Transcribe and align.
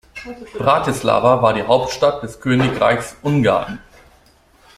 Bratislava 0.57 1.43
war 1.43 1.53
die 1.53 1.61
Hauptstadt 1.61 2.23
des 2.23 2.41
Königreichs 2.41 3.17
Ungarn. 3.21 3.77